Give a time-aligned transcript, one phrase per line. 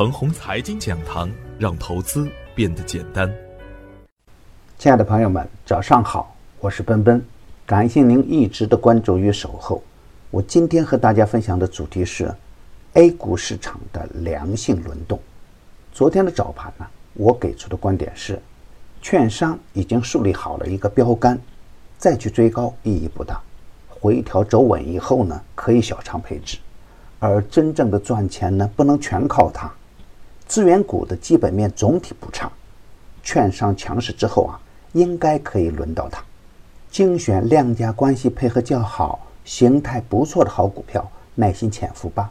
[0.00, 3.30] 腾宏财经讲堂，让投资变得简单。
[4.78, 7.22] 亲爱的朋友们，早上好，我是奔奔，
[7.66, 9.82] 感谢您一直的关注与守候。
[10.30, 12.34] 我今天和大家分享的主题是
[12.94, 15.20] A 股市场的良性轮动。
[15.92, 18.40] 昨天的早盘呢，我给出的观点是，
[19.02, 21.38] 券商已经树立好了一个标杆，
[21.98, 23.38] 再去追高意义不大。
[23.86, 26.56] 回调走稳以后呢，可以小仓配置。
[27.18, 29.70] 而真正的赚钱呢，不能全靠它。
[30.50, 32.50] 资源股的基本面总体不差，
[33.22, 34.58] 券商强势之后啊，
[34.94, 36.20] 应该可以轮到它。
[36.90, 42.28] 精选量价关系配合较好、形态不错的好股票，耐心潜伏吧。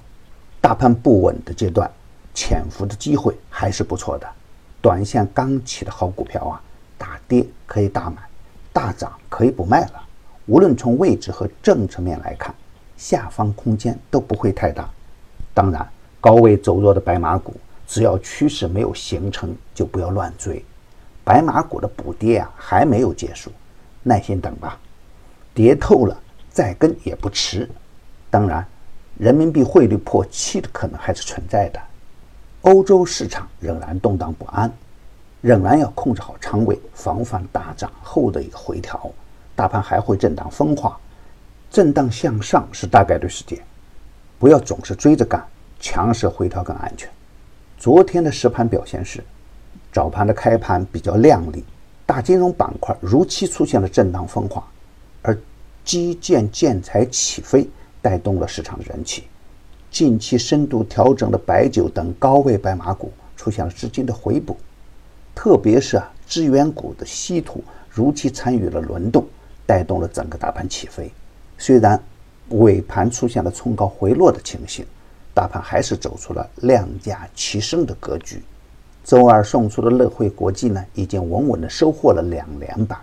[0.60, 1.90] 大盘不稳的阶段，
[2.34, 4.28] 潜伏的机会还是不错的。
[4.82, 6.62] 短线刚起的好股票啊，
[6.98, 8.18] 大跌可以大买，
[8.74, 9.94] 大涨可以不卖了。
[10.46, 12.54] 无论从位置和政策面来看。
[12.98, 14.90] 下方空间都不会太大，
[15.54, 15.88] 当然
[16.20, 17.56] 高位走弱的白马股，
[17.90, 20.64] 只要趋势没有形成，就不要乱追。
[21.24, 23.52] 白马股的补跌啊还没有结束，
[24.04, 24.80] 耐心等吧，
[25.56, 26.16] 跌透了
[26.52, 27.68] 再跟也不迟。
[28.30, 28.64] 当然，
[29.18, 31.82] 人民币汇率破七的可能还是存在的，
[32.62, 34.72] 欧洲市场仍然动荡不安，
[35.42, 39.12] 仍然要控制好仓位，防范大涨后的一个回调。
[39.56, 40.96] 大盘还会震荡分化。
[41.72, 43.60] 震荡向上是大概率事件，
[44.38, 45.44] 不要总是追着干，
[45.80, 47.10] 强势回调更安全。
[47.80, 49.24] 昨天的实盘表现是，
[49.90, 51.64] 早盘的开盘比较靓丽，
[52.06, 54.68] 大金融板块如期出现了震荡分化，
[55.22, 55.36] 而
[55.86, 57.66] 基建建材起飞
[58.02, 59.24] 带动了市场的人气。
[59.90, 64.58] 近期深度调整的白酒等高位白马股出现了资金的回补，
[65.34, 69.26] 特别是啊资源股的稀土如期参与了轮动，
[69.66, 71.10] 带动了整个大盘起飞。
[71.58, 71.98] 虽然
[72.50, 74.86] 尾盘出现了冲高回落的情形，
[75.34, 78.42] 大盘还是走出了量价齐升的格局。
[79.04, 83.00] 周二送出的乐汇国际呢，已经稳稳的收获了两连板。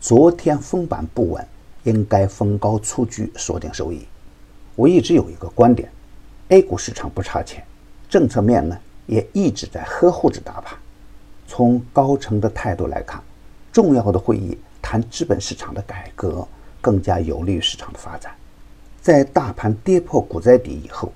[0.00, 1.46] 昨天封板不稳，
[1.84, 4.06] 应该封高出局锁定收益。
[4.74, 5.90] 我一直有一个观点
[6.48, 7.64] ，A 股市场不差钱，
[8.08, 8.76] 政策面呢
[9.06, 10.78] 也一直在呵护着大盘。
[11.46, 13.22] 从高层的态度来看，
[13.72, 16.46] 重要的会议谈资本市场的改革。
[16.82, 18.32] 更加有利于市场的发展。
[19.02, 21.12] 在大盘跌破股灾底以后，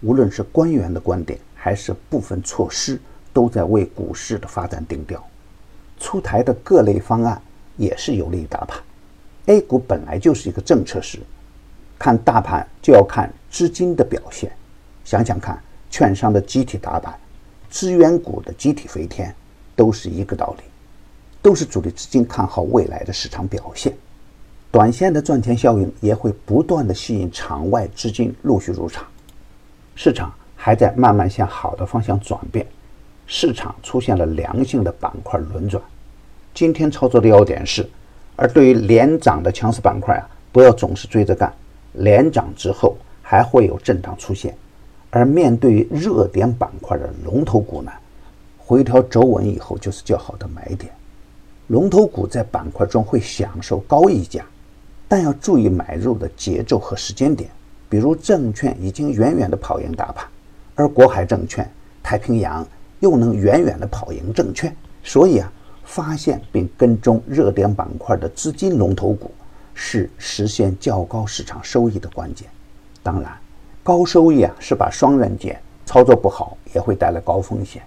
[0.00, 3.00] 无论是官员的观点，还是部分措施，
[3.32, 5.22] 都在为股市的发展定调。
[5.98, 7.40] 出台的各类方案
[7.76, 8.80] 也是有利于大盘。
[9.46, 11.18] A 股本来就是一个政策市，
[11.98, 14.52] 看大盘就要看资金的表现。
[15.04, 15.60] 想想看，
[15.90, 17.18] 券商的集体打板，
[17.70, 19.34] 资源股的集体飞天，
[19.74, 20.64] 都是一个道理，
[21.40, 23.92] 都是主力资金看好未来的市场表现。
[24.70, 29.06] 短线的赚钱效应也会不断的吸引场外资金陆续入场，
[30.00, 32.64] 市场还在慢慢向好的方向转变，
[33.26, 35.82] 市场出现了良性的板块轮转。
[36.54, 37.84] 今天操作的要点是，
[38.36, 40.22] 而对于连涨的强势板块啊，
[40.52, 41.52] 不要总是追着干，
[41.94, 44.56] 连涨之后还会有震荡出现。
[45.10, 47.90] 而面对热点板块的龙头股呢，
[48.56, 50.92] 回调走稳以后就是较好的买点。
[51.66, 54.46] 龙头股在板块中会享受高溢价。
[55.08, 57.50] 但要注意买入的节奏和时间点，
[57.88, 60.26] 比如证券已经远远的跑赢大盘，
[60.74, 61.70] 而国海证券、
[62.02, 62.66] 太平洋
[63.00, 65.52] 又能远远的跑赢证券，所以啊，
[65.84, 69.30] 发现并跟踪热点板块的资金龙头股
[69.72, 72.48] 是实现较高市场收益的关键。
[73.02, 73.32] 当然，
[73.82, 77.82] 高收益啊是把双刃剑，操作不好也会带来高风险，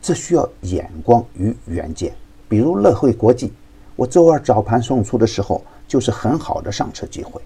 [0.00, 2.12] 这需要眼光与远见。
[2.48, 3.52] 比如乐汇国际，
[3.96, 5.64] 我周二早盘送出的时候。
[5.88, 7.38] 就是很好的上车机会，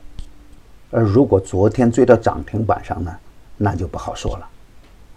[0.91, 3.15] 而如果昨天追到涨停板上呢，
[3.57, 4.49] 那就不好说了。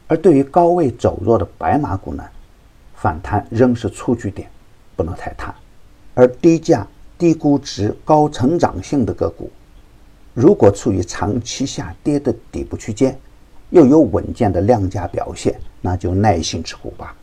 [0.08, 2.24] 而对于高位走弱的白马股呢，
[2.96, 4.50] 反弹仍是出局点，
[4.96, 5.54] 不能太贪。
[6.16, 6.86] 而低价、
[7.18, 9.52] 低估值、高成长性的个股，
[10.34, 13.18] 如果处于长期下跌的底部区间，
[13.70, 17.16] 又有稳健的量价表现，那就耐心持股吧。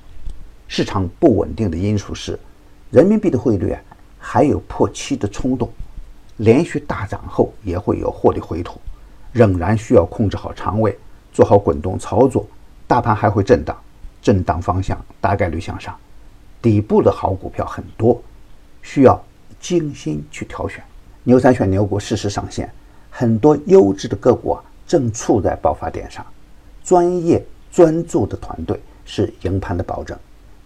[0.69, 2.39] 市场不稳定的因素是，
[2.91, 3.81] 人民币的汇率啊，
[4.19, 5.69] 还有破七的冲动。
[6.39, 8.81] 连续大涨后也会有获利回吐，
[9.33, 10.97] 仍然需要控制好仓位，
[11.33, 12.47] 做好滚动操作。
[12.87, 13.77] 大盘还会震荡，
[14.23, 15.97] 震荡方向大概率向上，
[16.63, 18.23] 底部的好股票很多，
[18.83, 19.21] 需要
[19.59, 20.83] 精心去挑选。
[21.25, 22.71] 牛三选牛股适时上线，
[23.11, 26.25] 很多优质的个股啊正处在爆发点上，
[26.85, 30.17] 专业专注的团队是赢盘的保证。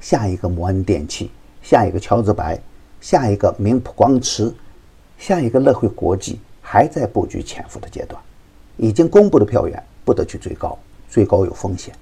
[0.00, 1.30] 下一个摩恩电器，
[1.62, 2.60] 下一个乔治白，
[3.00, 4.54] 下一个明普光磁。
[5.20, 8.20] 下一个乐汇国际还在布局潜伏的阶段，
[8.78, 10.78] 已经公布的票源不得去追高，
[11.10, 11.94] 追高有风险。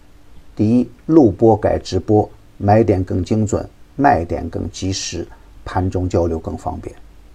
[0.55, 5.26] 第一，录播改直播，买点更精准，卖点更及时，
[5.65, 6.94] 盘中交流更方便。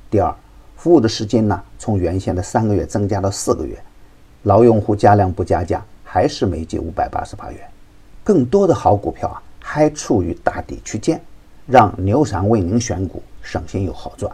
[0.09, 0.33] 第二，
[0.77, 3.77] 服务的时间呢，从原先的三个月增加到四个月，
[4.43, 7.59] 老用户加量不加价，还是每季五百八十八元。
[8.23, 11.21] 更多的好股票啊，还处于大底区间，
[11.67, 14.33] 让牛散为您选股，省心又好赚。